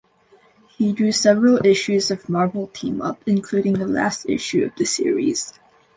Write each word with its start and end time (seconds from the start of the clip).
He 0.77 0.93
drew 0.93 1.11
several 1.11 1.63
issues 1.63 2.09
of 2.09 2.27
"Marvel 2.27 2.65
Team-Up" 2.73 3.21
including 3.27 3.73
the 3.73 3.85
last 3.85 4.25
issue 4.27 4.63
of 4.63 4.75
the 4.75 4.85
series. 4.85 5.53